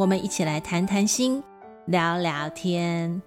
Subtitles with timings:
[0.00, 1.42] 我们一起来谈谈心，
[1.84, 3.20] 聊聊天。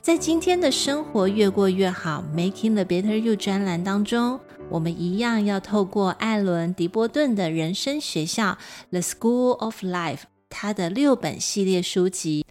[0.00, 4.40] 在今天的生活越过越好，Making the Better You 专栏当中，
[4.70, 8.56] 我们一样要透过艾伦·迪波顿的人生学校
[8.90, 12.46] The School of Life，他的六本系列书籍，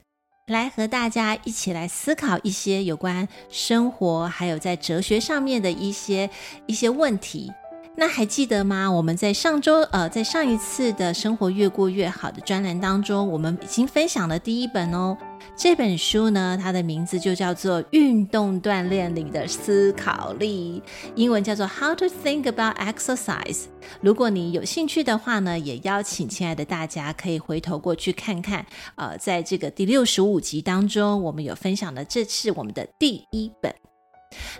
[0.45, 6.29] 来和大家一起来思考一些有关生活，还有在哲学上面的一些
[6.67, 7.51] 一些问题。
[7.99, 8.91] 那还记得吗？
[8.91, 15.17] 我们在上周，呃，在上一次的生活越过越好的专栏当中，我们已经分享了第一本哦。
[15.55, 20.79] 这本书呢，它的名字就叫做《运动锻炼里的思考力》，
[21.15, 23.63] 英文叫做《How to Think About Exercise》。
[24.01, 28.63] 如果你有兴趣的话呢，也邀请亲爱的大家可以回头过去看看。
[28.93, 33.73] 呃，在这个第六十五集当中，我们有分享的，这是我们的第一本。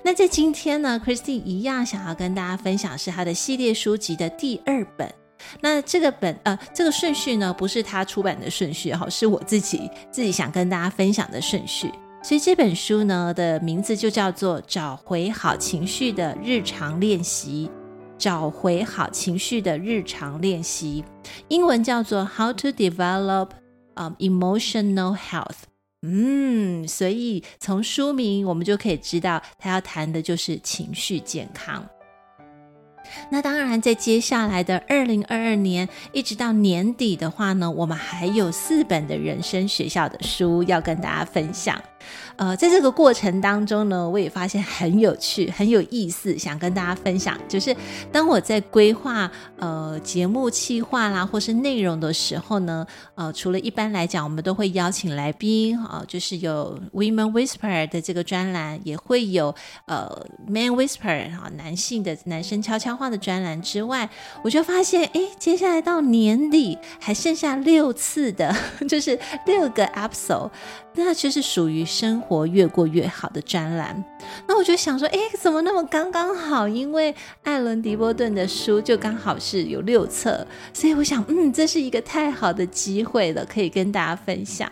[0.03, 5.11] 那在今天呢，Christine 一样想要跟大家分享是他的系列书籍的第二本。
[5.61, 11.91] 那这个本呃，这个顺序呢，不是他出版的顺序哈，是我自己自己想跟大家分享的顺序。
[12.23, 17.69] 所以这本书呢的名字就叫做《找回好情绪的日常练习》，
[18.17, 21.05] 找回好情绪的日常练习，
[21.49, 23.49] 英文叫做 How to Develop
[23.95, 25.76] um Emotional Health。
[26.03, 31.83] 嗯，所以从书名我们就可以知道，他要谈的就是情绪健康。
[33.31, 41.81] 那当然，在接下来的二零二二年一直到年底的话呢，我们还有四本的人生学校的书要跟大家分享。
[42.35, 47.37] 呃，在这个过程当中呢，我也发现很有趣、很有意思，想跟大家分享。
[47.47, 47.75] 就是
[48.11, 52.85] 当我在规划呃节目企划啦，或是内容的时候呢，
[53.15, 59.53] 呃，除了一般来讲，我们都会邀请来宾啊、呃，就是有 Women Whisper 的这个专栏，也会有
[59.85, 64.09] 呃 Man Whisper 啊，男性的男生悄悄话的专栏之外，
[64.43, 68.55] 我就发现，哎，接下来到年底还剩下六次的，
[68.87, 70.49] 就是六个 episode，
[70.93, 74.03] 那就是属于生活越过越好的专栏，
[74.47, 76.67] 那我就想说，哎，怎么那么刚刚好？
[76.67, 84.71] 因为艾伦·迪波顿的书就刚好是有六册，所以我想，嗯，这是一个太好的机会了，可以跟大家分享。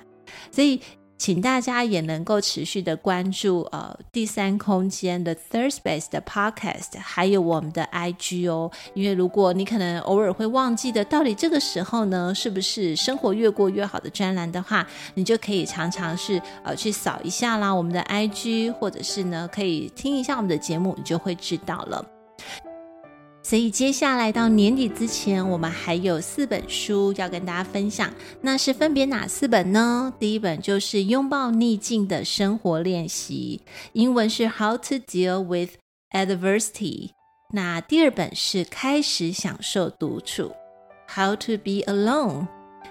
[0.52, 0.80] 所以。
[1.18, 8.70] 请大家也能够持续的关注呃第三空间的 Third Space 的 Podcast，还有我们的 IG 哦。
[8.94, 22.15] 因为如果你可能偶尔会忘记的，到底这个时候呢，是不是生活越过越好的专栏的话，你就可以常常是呃去扫一下啦，我们的 IG，或者是呢可以听一下我们的节目，你就会知道了。
[23.46, 28.12] 所以接下来到年底之前，我们还有四本书要跟大家分享，
[28.42, 30.12] 那是分别哪四本呢？
[30.18, 33.62] 第一本就是拥抱逆境的生活练习，
[33.94, 35.74] 英文是 How to Deal with
[36.10, 37.12] Adversity。
[37.54, 40.52] 那第二本是开始享受独处
[41.08, 42.48] ，How to Be Alone。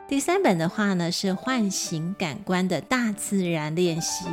[0.06, 4.26] 第三本的话呢是唤醒感官的大自然练习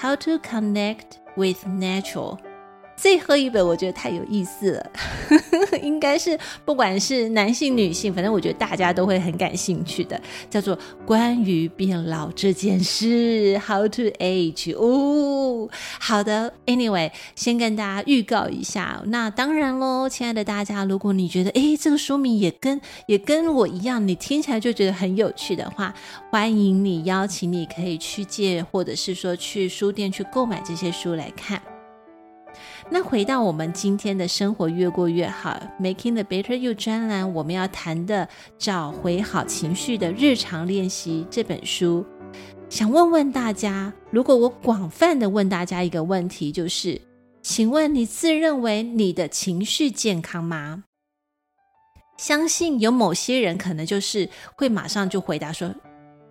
[0.00, 2.38] ，How to Connect with Nature。
[3.00, 4.90] 最后一本我觉得太有意思了，
[5.80, 14.76] 应该是不管是男性女性，反正我觉得大家都会很感兴趣的，叫做关于变老这件事，How to Age。
[14.76, 19.02] 哦，好的，Anyway，先跟大家预告一下。
[19.06, 25.94] 那当然喽，亲爱的大家，如果你觉得诶这个书名也跟也跟我一样，你听起来就觉得很有趣的话，
[26.30, 31.62] 欢迎你邀请你可以去借，或者是说去书店去购买这些书来看。
[32.92, 38.28] 那回到我们今天的生活越过越好，Making the Better You 专栏，我们要谈的
[38.58, 42.04] 找回好情绪的日常练习这本书，
[42.68, 47.00] 想问问大家，如果我广泛的问大家一个问题，就是，
[47.42, 50.82] 请问你自认为你的情绪健康吗？
[52.18, 55.72] 相信有某些人可能就是会马上就回答说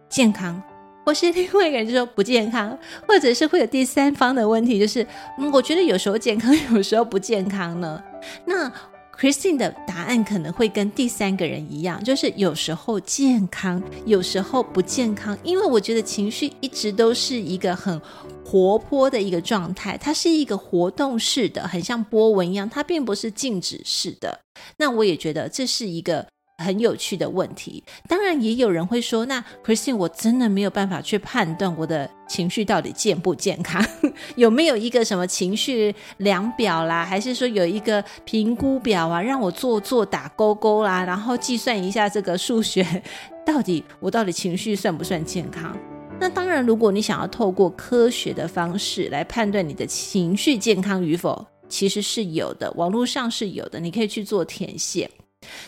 [0.10, 0.62] 健康。
[1.10, 2.78] 或是另外一个人就说不健康，
[3.08, 5.04] 或者是会有第三方的问题，就是
[5.40, 8.00] 嗯，我觉得有时候健康， 有时候不健康呢。
[8.46, 8.72] 那
[9.18, 15.36] Christine 的答案可能会跟第三个人一样，就是有时候健康，有时候不健康。
[15.42, 18.00] 因为我觉得情绪一直都是一个很
[18.46, 24.42] 活泼的一个状态，它是一个活动式的，很像波纹一样，它并不是静止式的。
[24.78, 26.28] 那我也觉得这是一个。
[26.60, 27.84] 很有趣的问题。
[28.08, 33.84] 当然，也有人会说：“那 Christine，我真的没有办法去判断我的情绪到底健不健康，
[34.36, 42.86] 有没有一个什么情绪量表啦，还是说有一个评估表啊，让我做做打勾勾啦，然后计算一下这个数学，
[43.46, 45.76] 到底我到底情绪算不算健康？”
[46.22, 55.10] 那当然，如果你想要透过科学的方式来判断你的情绪健康与否，其实是有的，网络上是有的，你可以去做填写。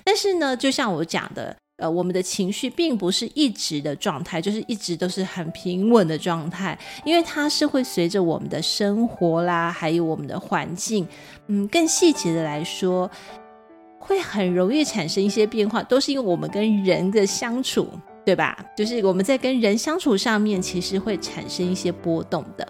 [0.04, 11.08] 但是呢，就像我讲的，呃，我们的情绪并不是一直的状态，就是一直都是很平稳的状态，因为它是会随着我们的生活啦，还有我们的环境，
[11.48, 13.10] 嗯，更细节的来说，
[14.00, 17.88] 会很容易产生一些变化，都是因为我们跟人的相处，
[18.26, 18.58] 对吧？
[18.76, 22.68] 就是我们在跟人相处上面，其实会产生一些波动的。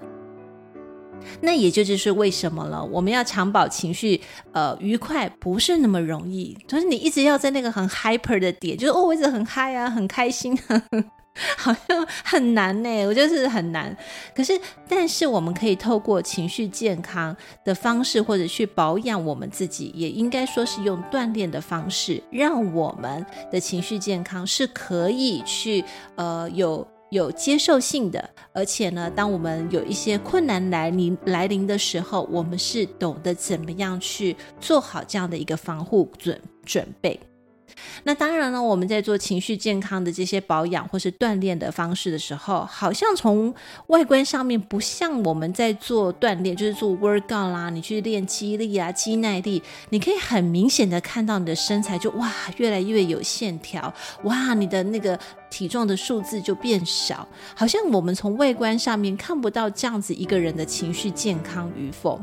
[1.42, 4.20] 那也就就是为什么了，我们要长保情绪
[4.52, 11.04] 呃愉快不是那么容易，就是你一直要在那个很 hyper 的点，就是哦我一直很嗨啊，很开心，呵 呵
[11.58, 13.96] 好像很难呢，我觉得是很难。
[14.36, 25.84] 可是，但是我们可以透过情绪健康的方式，或者去保养我们自己，也应该说是用锻炼的方式，让我们的情绪健康是可以去
[26.16, 26.86] 呃有。
[27.12, 37.20] 有接受性的，而且呢，当我们有一些困难来临来临的时候，我们是懂得怎么样去做好这样的一个防护准准备。
[38.04, 43.54] 那当然了，我们在做情绪健康的这些保养或是锻炼的方式的时候，好像从
[43.88, 53.94] 外观上面不像我们在做锻炼，就是做 workout 啦，你去练肌力啊、肌耐力，你可以很明显的看到你的身材就哇越来越有线条，
[54.24, 55.20] 哇你的那个
[55.50, 62.20] 体重的数字就变少，好像我们从外观上面看不到这样子一个人的情绪健康与否。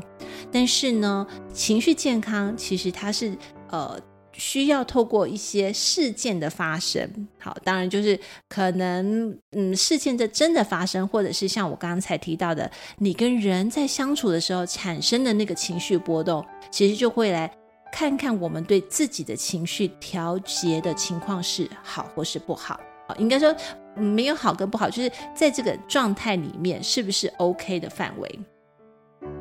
[0.51, 3.37] 但是呢，情绪健康其实它是
[3.69, 3.99] 呃。
[4.39, 17.51] 需要透过一些事件的发生，好，当然就是可能，嗯，事件的真的发生，或者是像我刚才提到的，你跟人在相处的时候产生的那个情绪波动，其实就会来
[17.91, 22.79] 看看我们对自己的情绪调节的情况是好或是不好。
[23.07, 23.53] 好，应该说
[23.95, 28.39] 没有好跟不好，就是在这个状态里面是不是 OK 的范围。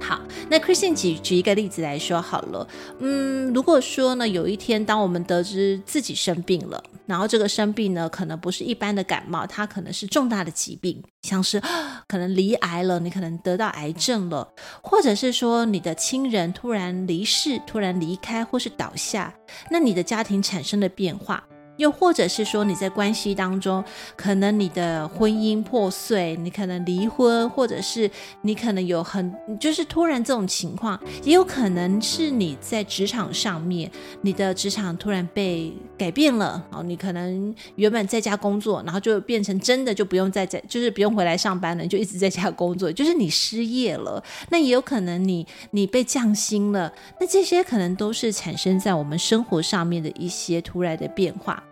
[0.00, 2.66] 好，那 Christine 举举一个例子来说好了，
[2.98, 11.60] 嗯，如果说呢，有一天当我们得知自己生病了，然后这个生病呢，可能不是一般的感冒，它可能是重大的疾病，像是
[12.06, 14.48] 可能罹癌了，你可能得到癌症了，
[14.82, 19.32] 或者是说你的亲人突然离世、突然离开或是倒下，
[19.70, 21.42] 那你的家庭产生了变化。
[21.78, 23.82] 又或者是说你在关系当中，
[24.14, 28.10] 可能你的婚姻破碎，你可能离婚，或者是
[28.42, 33.90] 你可能有很就是突然这种情况，也有可能是你在职场上面，
[34.20, 51.62] 你的职场突然被改变了，哦，你可能原本在家工作，然后就变成真的就不用再在，就是不用回来上班了，你就一直在家工作，就是你失业了，那也有可能你你被降薪了，那这些可能都是产生在我们生活上面的一些突然的变化。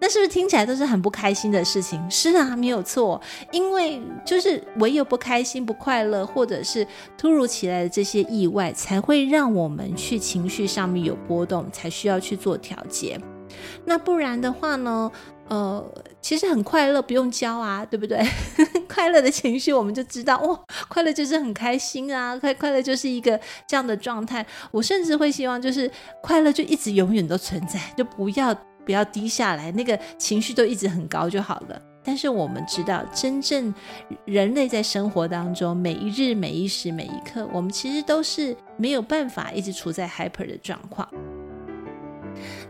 [0.00, 2.00] 那是不是听起来都是很不开心的事情？
[2.10, 3.20] 是啊，没有错。
[3.50, 6.86] 因为就是唯有不开心、不快乐，或者是
[7.16, 13.20] 突如其来的这些意外，才会让我们去情绪上面有波动，才需要去做调节。
[13.84, 15.10] 那不然的话呢？
[15.48, 15.82] 呃，
[16.20, 18.22] 其实很快乐，不用教啊，对不对？
[18.86, 24.44] 快乐的情绪，我们就知道，哦，快乐就是很开心啊，快快乐就是一个这样的状态。
[24.70, 25.90] 我甚至会希望，就是
[26.22, 28.54] 快乐就一直永远都存在，就不要。
[28.88, 31.78] 不要低下来，那个情绪都一直很高就好了。
[32.02, 33.74] 但是我们知道，真正
[34.24, 41.06] 人类在生活当中，每一日、每一时、每一刻，我们其实都是没有办法一直处在 hyper 的状况。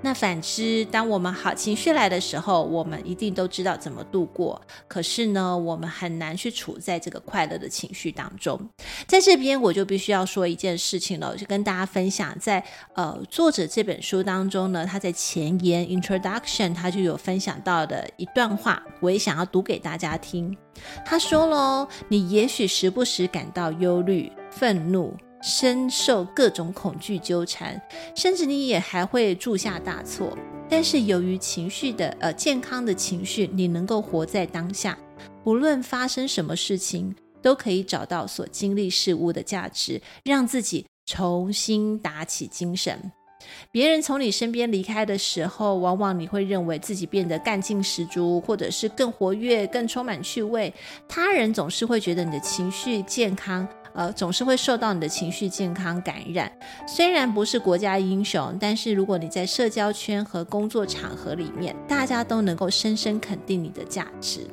[0.03, 4.61] 那反之，当我们好情绪来的时候，我们一定都知道怎么度过。
[4.87, 8.61] 可是呢，我们很难去处在这个快乐的情绪当中。
[9.07, 20.57] 在这边，我就必须要说一件事情了，就跟大家分享在，呃作者这本书当中呢，他在前言 （introduction） 他就有分享到的一段话，我也想要读给大家听。
[21.05, 27.81] 他说喽：“你也许时不时感到忧虑、愤怒。”深受各种恐惧纠缠，
[28.15, 30.37] 甚至你也还会铸下大错。
[30.69, 34.99] 但是由于情绪的呃健康的情绪，你能够活在当下，
[35.43, 43.11] 不论发生什么事情，都可以找到所经历事物的价值，让自己重新打起精神。
[43.71, 50.75] 别人从你身边离开的时候，往往你会认为自己变得干劲十足，或者是更活跃、更充满趣味。
[51.09, 53.67] 他人总是会觉得你的情绪健康。
[53.99, 56.51] 呃，总是会受到你的情绪健康感染。
[56.87, 64.47] 虽然不是国家英雄，但是如果你在社交圈和工作场合里面，大家都能够深深肯定你的价值。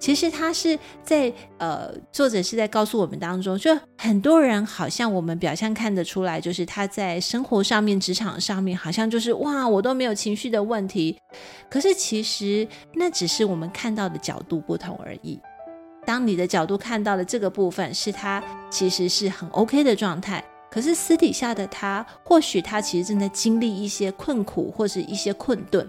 [0.00, 11.16] 其实他是在呃，作者是在告诉我们当中，就很多人好像我们表象看得出来，就是他在生活上面、职场上面，好像就是哇，我都没有情绪的问题。
[11.70, 15.38] 可是其实那只是我们看到的角度不同而已。
[16.04, 25.88] 当你的角度看到了这个部分是他其实是很 OK 的状态，可是私底下的他，或许他其实正在经历一些困苦或是一些困顿。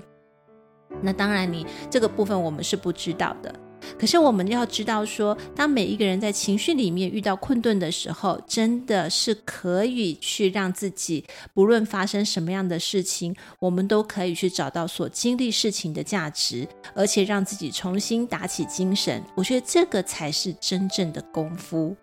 [1.01, 3.53] 那当然，你这个部分我们是不知道的。
[3.97, 11.23] 可是我们要知道说，当每一个人在情绪里面遇到困顿的时候，真的是可以去让自己，
[11.53, 19.23] 不论发生什么样的事情，我们都可以去找到所经历事情的价值，而且让自己重新打起精神。
[19.35, 21.95] 我觉得这个才是真正的功夫。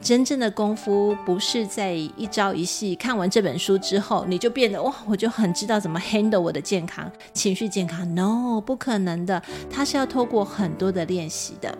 [0.00, 8.14] 真正的功夫不是在一朝一夕，看完这本书之后你就变得哇，我就很知道怎么 handle 我的健康、情绪健康。
[8.14, 11.76] No，不可能的，它是要透过很多的练习的。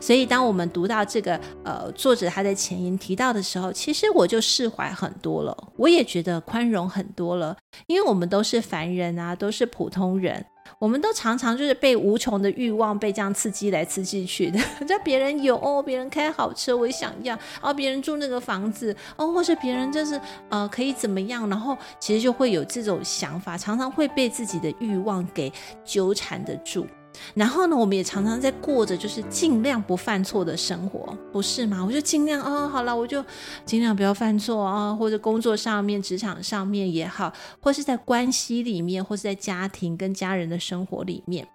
[0.00, 7.54] 所以，当我们读到这个呃作者他在前言提到的时候，其实我就释怀很多了，我也觉得宽容很多了，
[7.86, 10.46] 因为我们都是凡人啊，都是普通人，
[10.78, 14.58] 我们都常常就是被无穷的欲望被这样刺激来刺激去的。
[14.86, 25.50] 就别人有哦，别人开好车，我也想要；哦，别人住那个房子，哦，或是别人就是呃可以怎么样，然后其实就会有这种想法，常常会被自己的欲望给
[25.84, 26.86] 纠缠得住。
[27.34, 31.84] 然后呢，我们也常常在过着就是尽量不犯错的生活，不是吗？
[31.84, 33.24] 我就尽量哦，好了，我就
[33.64, 41.46] 尽量不要犯错啊，或者工作上面、职场上面也好，或是在关系里面，或是在家庭跟家人的生活里面。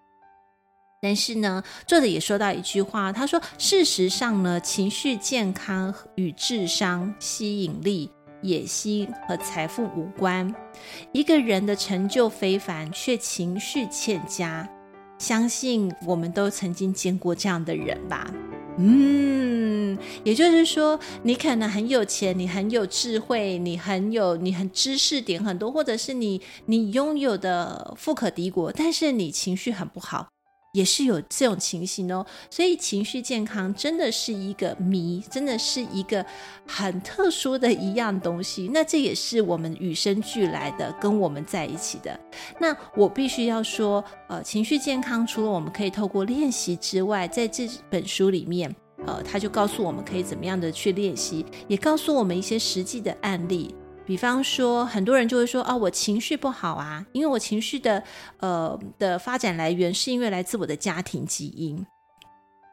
[1.02, 8.08] 但是呢，作者也说到一句话，他说：“事实上呢，情绪健康与智商、吸引力、
[8.44, 10.54] 野心和财富无关。
[11.12, 14.70] 一个人的成就非凡，却情绪欠佳。”
[15.22, 18.28] 相信我们都曾经见过这样的人吧？
[18.80, 30.30] 嗯，也就是说，你可能很有钱，你很有智慧，你很有，你很知识点很多，或者是你你拥有的富可敌国，但是你情绪很不好。
[30.74, 36.26] 也是有这种情形哦，所以情绪健康真的是一个谜，真的是一个
[36.66, 38.70] 很特殊的一样东西。
[38.74, 42.18] 那这也是我们与生俱来的，跟我们在一起的。
[42.60, 48.74] 那我必须要说，呃，情绪健康除了我们可以透过练习之外，在这本书里面，
[49.06, 53.76] 呃，他就告诉我们可以怎么样的去练习，也告诉我们一些实际的案例。
[54.12, 58.04] 比方说，很多人就会说：“哦，我情绪不好啊，因为我情绪的
[58.42, 61.88] 呃的发展来源是因为来自我的家庭基因。”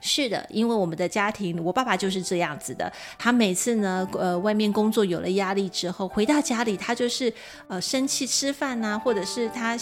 [0.02, 2.92] 是的，因为我们的家庭，我爸爸就是这样子的。
[3.16, 7.33] 他每次呢，呃，外面工作有了压力之后，回到家里，他就是
[7.68, 9.78] 呃生气吃饭啊，或者是他。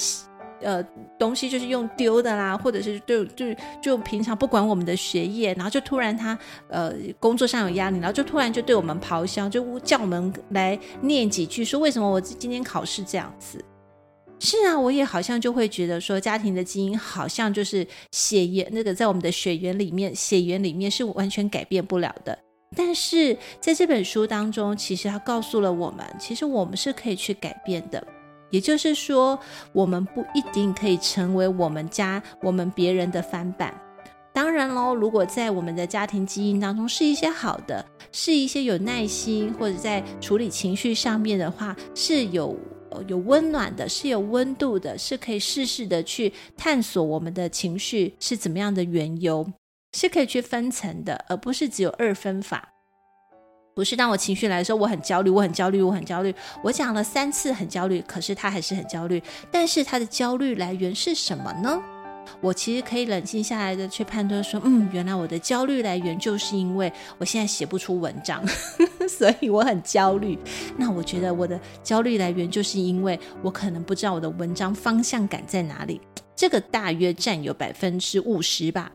[0.61, 0.83] 呃，
[1.19, 3.47] 东西就是用丢的啦，或者是就就
[3.83, 13.65] 就平常不管我们的学业，然后就突然他呃工作上有压力，然后就突然就对我们咆哮，就叫我们来念几句，说为什么我今天考试这样子？
[14.39, 22.39] 是啊，我也好像就会觉得说，家庭的基因好像就是血缘那个在我们的血缘里面，血缘里面是完全改变不了的。
[22.77, 28.07] 但是在这本书当中，其实他告诉了我们，其实我们是可以去改变的。
[28.51, 29.39] 也就是说，
[29.73, 33.75] 我们不一定可以成为我们家、我们别人的翻版。
[34.33, 42.55] 当然喽，如果在我们的家庭基因当中是一些好的，是一些有耐心或者在处理情绪上面的话，是有
[43.09, 49.51] 有温暖的，是有温度的，是可以试试的去探索我们的情绪是怎么样的缘由，
[49.97, 52.69] 是可以去分层的，而不是只有二分法。
[53.77, 56.35] 不是当我情绪来的时候，我很焦虑，我很焦虑，我很焦虑。
[56.63, 59.23] 我讲了三次很焦虑，可是他还是很焦虑。
[59.51, 61.79] 但是他的焦虑来源是什么呢？
[62.41, 68.43] 我其实可以冷静下来的去判断说，嗯，原来我的焦虑来源就是因为我现在写不出文章，
[69.07, 70.39] 所以我很焦虑。
[70.79, 76.01] 那我觉得我的焦虑来源就是因为我可能不知道我的文章方向感在哪里。
[76.35, 78.91] 这个大约占有百分之五十吧。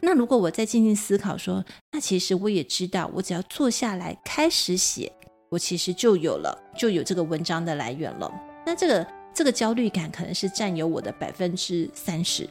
[0.00, 5.12] 那如果我再静静思考说，那其实我也知道，我只要坐下来开始写，
[5.50, 8.32] 我其实就有了，就有这个文章的来源了。
[8.66, 12.48] 那这个这个焦虑感可能是占有我的百分之三十，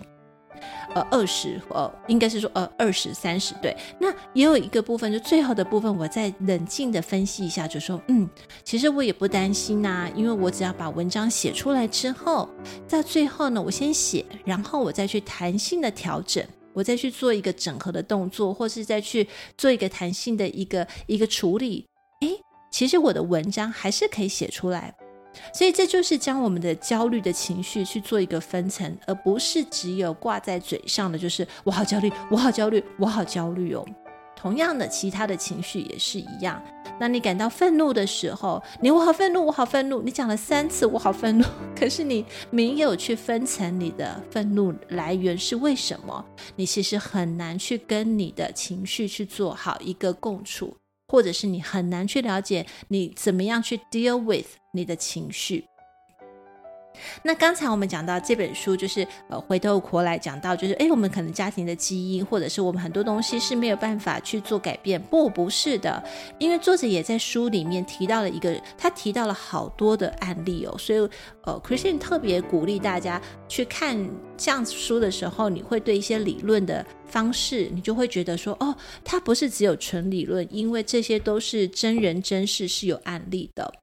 [0.94, 3.76] 呃，二十，呃，应该是说呃二十三十对。
[4.00, 8.28] 那也有一个部分，就最后的部分，我再冷静的分析一下，就说，嗯，
[8.64, 12.50] 其实我也不担心呐，因为我只要把文章写出来之后，
[12.88, 16.44] 到最后呢，我先写，然后我再去弹性的调整。
[16.80, 21.86] 我再去做一个整合的动作，或是再去做一个弹性的一个一个处理，
[22.22, 22.40] 诶，
[22.72, 24.96] 其实我的文章还是可以写出来。
[25.54, 33.86] 所以这就是将我们的焦虑的情绪去做一个分层，而不是只有挂在嘴上的，就是我好焦虑，我好焦虑，我好焦虑哦。
[34.36, 36.64] 同样的，其他的情绪也是一样。
[37.00, 46.26] 那你感到愤怒的时候，你我好愤怒，我好愤怒，你讲了三次我好愤怒， 可是你没有去分层你的愤怒来源是为什么？
[46.56, 50.76] 你其实很难去跟你的情绪去做好一个共处。
[51.12, 55.66] 或者是你很难去了解你怎么样去 deal with 你的情绪。
[57.24, 65.02] 那刚才我们讲到这本书，就是呃回头过来讲到，就是诶，我们可能家庭的基因，或者是我们很多东西是没有办法去做改变。
[65.02, 66.04] 不，不是的，
[66.38, 71.00] 因为作者也在书里面提到了一个，他提到了好多的案例哦，所以
[71.44, 73.98] 呃，Christian 特别鼓励大家去看
[74.38, 83.74] 这样子书的时候，你会对一些理论的方式，你就会觉得说，哦，它不是只有纯理论，因为这些都是真人真事，是有案例的。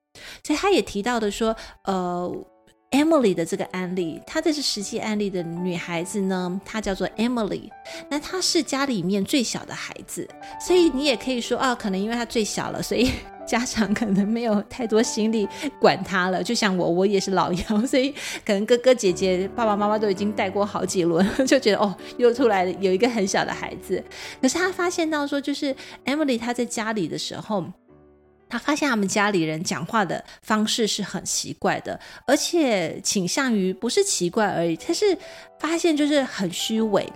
[0.44, 2.46] 所以他也提到的说，呃。
[2.90, 7.68] Emily 的这个案例，她这是实际案例的女孩子呢，她叫做 Emily。
[8.08, 10.26] 那她是家里面最小的孩子，
[10.64, 13.10] 所以你也可以说啊，可能因为她最小了，所以
[13.46, 15.48] 家长可能没有太多心力
[15.80, 16.42] 管她了。
[16.42, 18.12] 就像我，我也是老幺， 所以
[18.44, 24.02] 可能哥哥姐姐、爸爸妈妈都已经带过好几轮， 就觉得哦，又出来了有一个很小的孩子。
[24.40, 25.74] 可是她发现到说，就是
[26.04, 27.64] Emily 她在家里的时候。
[28.48, 35.16] 他发现他们家里人讲话的方式是很奇怪的，而且倾向于不是奇怪而已，他是
[35.58, 37.10] 发现就是很虚伪。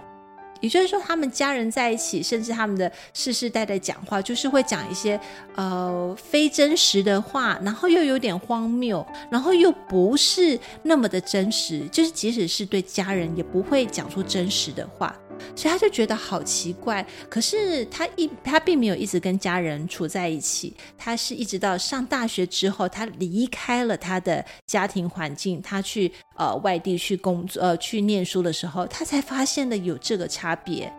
[0.61, 5.19] 也就是说，他们家人在一起，甚至他们的世世代代讲话，就是会讲一些
[5.55, 15.17] 呃非真实的话，然后又有点荒谬，然后又不是那么的真实，就是即使是对家人，也不会讲出真实的话。
[15.55, 30.93] 所以他就觉得好奇怪，可是他一他并没有一直跟家人处在一起，他是一直到上大学之后，他离开了他的家庭环境，他去呃外地去工作呃去念书的时候，他才发现了有这个差别。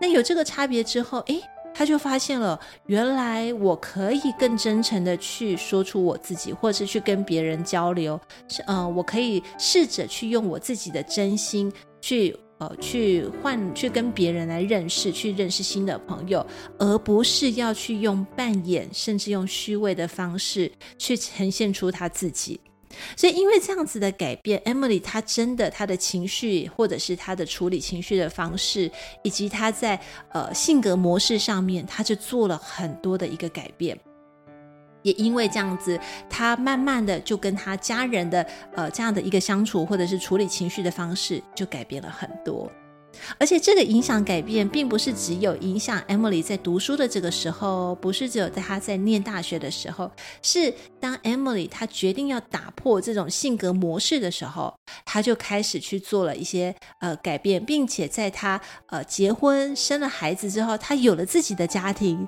[0.00, 1.40] 那有这个差别之后，诶，
[1.74, 12.36] 他就发现了原来我可以更真诚的去说出我自己，或是去跟别人交流，是呃，我可以试着去用我自己的真心去。
[12.58, 16.44] 呃，去换去跟别人来认识，去认识新的朋友，
[16.78, 22.58] 而不是要去用扮演，甚至用虚伪的方式去呈现出他自己。
[23.14, 28.90] 所以，因为这样子的改变，Emily 她真的她的情绪，或者是她的处理情绪的方式，
[29.22, 30.00] 以及她在
[30.32, 33.98] 呃性格模式上面，她就做了很多的一个改变。
[35.06, 35.96] 也因为这样子，
[36.28, 42.68] 他慢慢的就跟他家人的呃这样的一个相处，或者是处理情绪的方式，就改变了很多。
[43.38, 50.10] 而且这个影响改变，并不是只有影响 Emily 在读书的这个时候，不是只有在她在念大学的时候，
[50.42, 54.74] 是当 Emily 她决定要打破这种性格模式的时候，
[55.06, 62.26] 她就开始去做了一些呃改变，并且在她呃结婚生了孩子之后，她有了自己的家庭。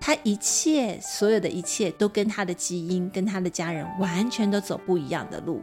[0.00, 5.62] 他一切所有的一切都跟他的基因、跟他的家人完全都走不一样的路。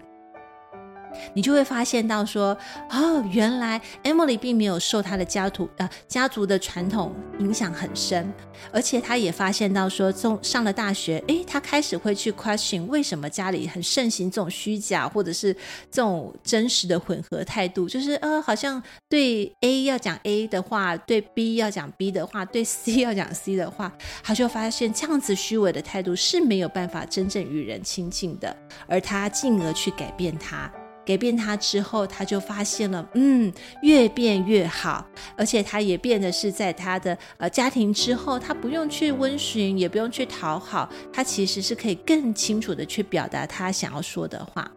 [1.34, 2.58] 你就会发现到说，
[2.90, 8.32] 哦，原来 Emily 并没有受她的家族呃家族的传统影响很深，
[8.72, 15.54] 而且她也发现到说，从上了大学，诶，她开始会去 question 为什么家里很盛行这种虚假或者是
[15.92, 23.92] 这种真实的混合态度，就是呃，好像对 A 要讲 A 的话，对 B 要讲 B 的话，对 C 要讲 C 的话，
[24.24, 28.56] 她就发现这样子虚伪的态度是没有办法真正与人亲近的，
[28.88, 30.72] 而她进而去改变它。
[31.06, 35.06] 改变他之后，他就发现了，嗯，越变越好，
[35.38, 44.70] 而且他也变得是在他的呃家庭之后，他不用去温驯，也不用去讨好，他其实是可以更清楚的去表达他想要说的话。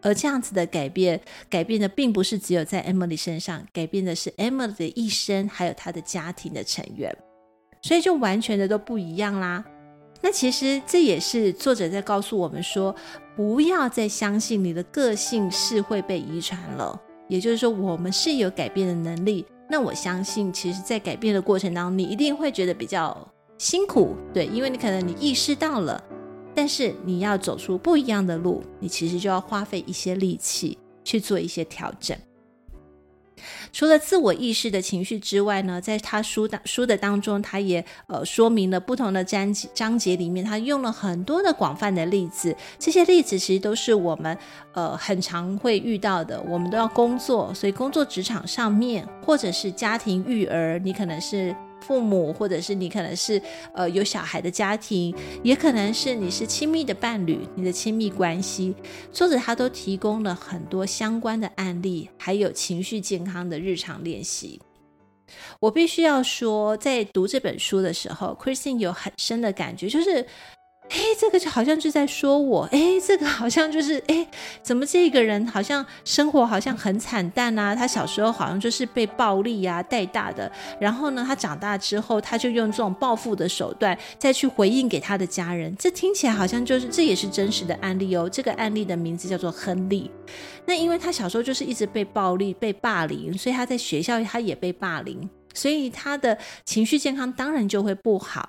[0.00, 7.16] 而这样子的改变，改变的并不是只有在 Emily 身上，改变的是 Emily 的一生，还有他的家庭的成员，
[7.82, 9.64] 所以就完全的都不一样啦。
[10.20, 12.94] 那其实这也是作者在告诉我们说，
[13.38, 17.00] 不要再相信你的个性是会被遗传了。
[17.28, 19.46] 也就是说，我们是有改变的能力。
[19.70, 23.16] 那我相信，其实，在改变的过程当中，你一定会觉得比较
[23.56, 26.02] 辛苦，对，因为你可能你意识到了，
[26.52, 32.18] 但是你要走出不一样的路，你其实就要花费一些力气去做一些调整。
[33.72, 42.56] 除了自我意识的情绪之外呢，在他书的书的当中，他也呃说明了不同的章节章节里面，他用了很多的广泛的例子。
[42.78, 44.36] 这些例子其实都是我们
[44.72, 46.40] 呃很常会遇到的。
[46.48, 51.54] 我们都要工作，所以工作职场上面，或者是家庭育儿，你可能是。
[51.80, 53.40] 父母，或者是你可能是
[53.74, 58.74] 呃有小孩的家庭，也可能是你是亲密的伴侣，你的亲密关系。
[59.12, 64.60] 作者他都提供了很多相关的案例，还有情绪健康的日常练习。
[65.60, 70.26] 我必须要说，在读这本书的时候，Christine 有很深的感觉，就是。
[70.90, 74.26] 哎，这个就好像是在说我，哎，这个好像就是，哎，
[74.62, 77.74] 怎么这个人好像生活好像很惨淡啊？
[77.74, 85.74] 他小时候好像就是被暴力啊带大的，然后呢，他长大之后，他就用这种报复的手段再去回应给他的家人。
[85.78, 88.28] 这听起来好像就是，这也是真实的案例哦。
[88.28, 90.10] 这个案例的名字叫做亨利。
[90.64, 98.48] 那因为他小时候就是一直被暴力、被霸凌，所以他在学校他也被霸凌，所以他的情绪健康当然就会不好。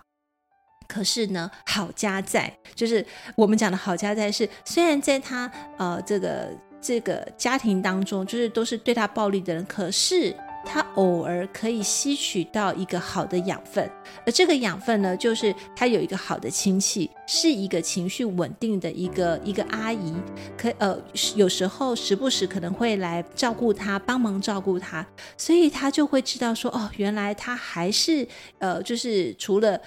[0.89, 6.49] 可是呢，好家在就是我们讲的好家在是，虽然在他呃这个
[6.81, 13.87] 这个家庭当中，就是都是对他暴力的人，可是他偶尔可以吸取到一个好的养分，
[14.25, 20.15] 而这个养分呢，就是他有一个好的亲戚，是一个情绪稳定的一个一个阿姨，
[20.57, 20.97] 可呃
[21.35, 25.05] 有时候时不时可能会来照顾他，帮忙照顾他，
[25.37, 29.79] 所以他就会知道说，哦，原来他还是呃就是除了。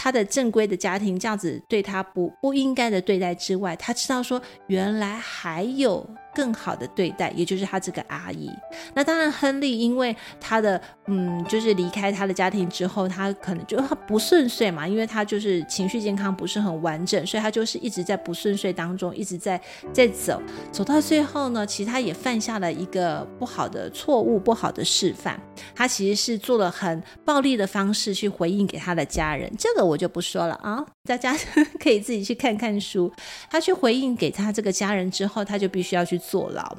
[0.00, 6.08] 他的正规的家庭这样子对他不不应该的对待之外，他知道说原来还有。
[6.38, 8.48] 更好的对待，也就是他这个阿姨。
[8.94, 19.60] 那当然，亨利因为他的嗯，就是离开他的家庭之后，他可能就他不顺遂嘛，因为他就是情绪健康不是很完整，所以他就是一直在不顺遂当中，一直在
[19.92, 25.40] 在走，走到最后呢，其实他也犯下了一个不好的错误，不好的示范。
[25.74, 31.36] 他其实是做了很暴力的方式去回应给他的家人，这个我就不说了啊，大家
[31.80, 33.10] 可以自己去看看书。
[33.50, 36.16] 他去回应给他这个家人之后，他就必须要去。
[36.30, 36.76] 坐牢，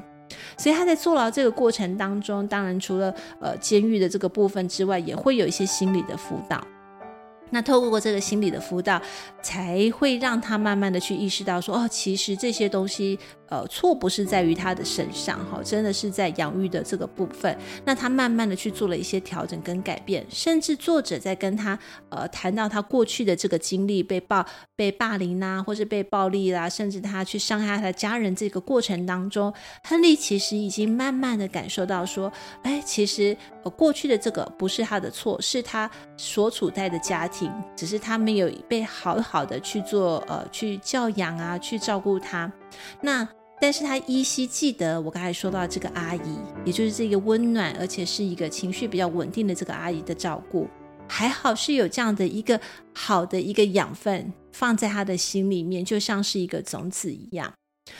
[0.58, 3.12] 所以他在坐牢这个过程当中，当然除了
[3.42, 6.62] 呃监狱的这个部分之外，也会有一些心理的辅导。
[7.50, 9.02] 那透过这个心理的辅导，
[9.42, 13.18] 才会让他慢慢的去意识到说，哦，其实这些东西。
[13.50, 17.58] 呃，错不是在于他的身上，哈，真的是在养育的这个部分。
[17.84, 21.78] 那他慢慢的去做了一些调整跟改变，甚至作者在跟他
[22.10, 29.52] 呃谈到他过去的这个经历，被暴被霸凌啦，或是被暴力啦，甚至他去伤害他的家人这个过程当中，
[29.84, 32.32] 亨利其实已经慢慢的感受到说，
[32.62, 33.36] 哎，其实
[33.76, 42.52] 过去的这个不是他的错，是他所处在的家庭，只是他没有被好好的去做呃去教养啊，去照顾他，
[43.02, 43.28] 那。
[43.62, 50.68] 但是他依稀记得我刚才说到这个阿姨，也就是这个温暖而且是一个情绪比较稳定的这个阿姨的照顾，
[51.08, 52.60] 还好是有这样的一个
[52.94, 57.54] 好的一个养分放在他的心里面，就像是一个种子一样。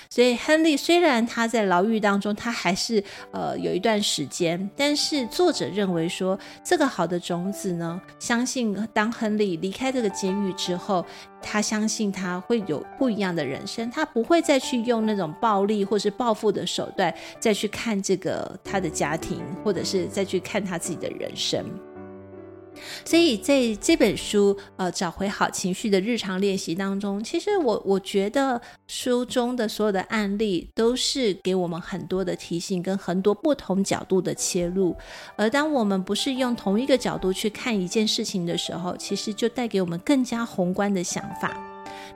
[0.10, 11.06] 所以，亨利虽然他在牢狱当中，他还是呃有一段时间，但是作者认为说，这个好的种子呢，相信当亨利离开这个监狱之后，
[11.42, 21.66] 他相信他会有不一样的人生，他不会再去用那种暴力或是报复的手段再去看这个他的家庭，或者是再去看他自己的人生。
[23.06, 34.96] 所以在这本书，呃，找回好情绪的日常练习当中，其实我我觉得书中的所有的案例都是给我们很多的提醒，跟很多不同角度的切入。
[35.36, 41.69] 而当我们不是用同一个角度去看一件事情的时候，其实就带给我们更加宏观的想法。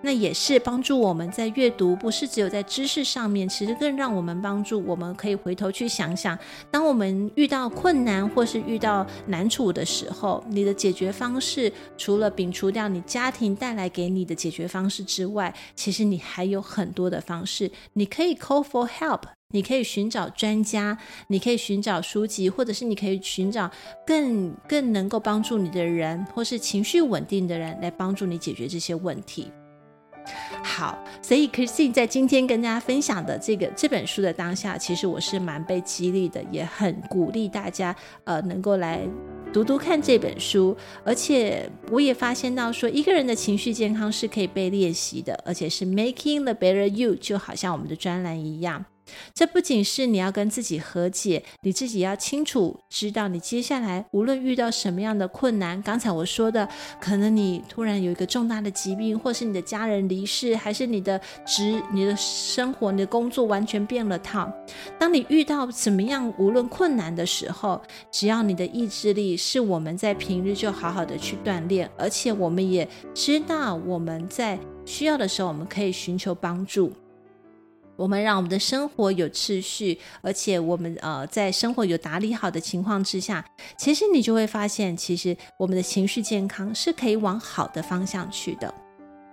[0.04, 6.38] 那也是帮助我们在阅读，不是只有在知识上面，其实更让我们帮助我们可以回头去想想，
[6.70, 23.72] 当我们遇到困难或是遇到难处的时候，你的解决方式除了摒除掉你家庭带来给你的解决方式之外，其实你还有很多的方式，你可以 call for help，你可以寻找专家，你可以寻找书籍，或者是你可以寻找
[24.06, 29.50] 更更能够帮助你的人，或是情绪稳定的人来帮助你解决这些问题。
[30.64, 39.02] 好，所以 Christine 在今天跟大家分享的这个这本书的当下，其实我是蛮被激励的，也很鼓励大家，呃，能够来
[39.52, 40.76] 读读看这本书。
[41.04, 48.86] 而且我也发现到说，一个人的情绪健康是可以被练习的，而且是 Making the Better You，就好像我们的专栏一样。
[49.34, 56.68] 这不仅是你要跟自己和解，你自己要清楚知道，你接下来无论遇到什么样的困难，刚才我说的，
[57.00, 64.52] 可能你突然有一个重大的疾病，或是你的家人离世，还是你的职、你的生活、你的工作完全变了套。
[64.98, 76.92] 当你遇到怎么样无论困难的时候，只要你的意志力是我们在平日就好好的去锻炼，而且我们也知道我们在需要的时候，我们可以寻求帮助。
[77.96, 83.46] 我们让我们的生活有秩序，而且我们呃在生活有打理好的情况之下，
[83.78, 88.74] 其实你就会发现，其实我们的情绪健康是可以往好的方向去的。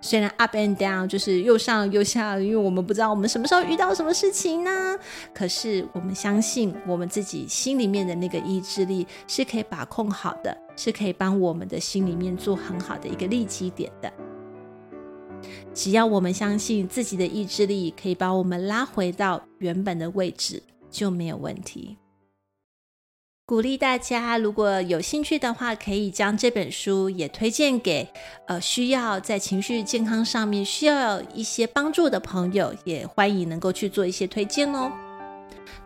[0.03, 4.97] 虽然 up and down 就是又上又下，因为我们不知道我们什么时候遇到什么事情呢？
[5.31, 14.11] 可是我们相信我们自己心里面的那个意志力是可以把控好的，是可以帮我们的心里面做很好的一个立基点的。
[15.73, 21.97] 只要我们相信自己的意志力可以把我们拉回到原本的位置，就没有问题。
[23.45, 28.07] 鼓励大家，如果有兴趣的话，可以将这本书也推荐给
[28.47, 34.89] 呃需要在情绪健康上面需要一些帮助的朋友，也欢迎能够去做一些推荐哦。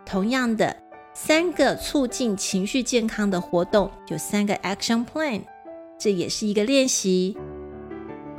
[0.04, 0.76] 同样的，
[1.12, 5.40] 三个促进情绪健康的活动有三个 action plan，
[5.98, 7.36] 这也是一个练习。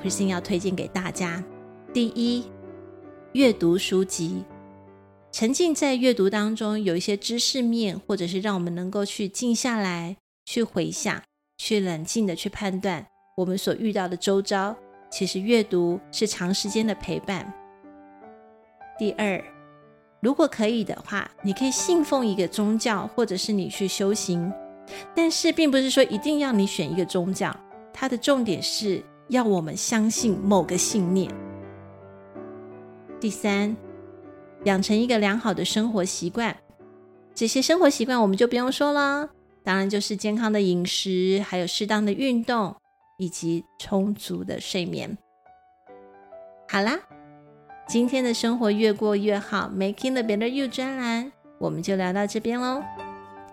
[0.02, 1.44] Christine 要推荐给大家：
[1.92, 2.46] 第一，
[3.34, 4.44] 阅读书籍，
[5.32, 11.22] 沉浸在阅读当中，有一些知识面，或者是让我们能够去静下来，去回想，
[11.58, 13.06] 去冷静的去判断
[13.36, 14.76] 我们所遇到的周遭。
[15.10, 17.52] 其实阅读是长时间的陪伴。
[19.00, 19.44] 第二，
[20.22, 24.52] 如果可以的话，你可以信奉一个宗教，或者是你去修行，
[25.16, 27.56] 但是并不是说一定要你选一个宗教，
[27.94, 29.04] 它的重点是。
[29.30, 31.32] 要我们相信某个信念。
[33.20, 33.76] 第三，
[34.66, 36.56] 养成一个良好的生活习惯。
[37.34, 39.30] 这些生活习惯我们就不用说了，
[39.64, 42.76] 当然就是健康的饮食，还有适当的运动，
[43.18, 45.18] 以及充足的睡眠。
[46.70, 47.00] 好啦，
[47.88, 52.84] 今天的生活越过越好，Making the Better You 专栏，我们就聊到这边喽。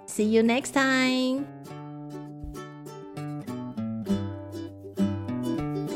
[0.06, 1.44] See you next time.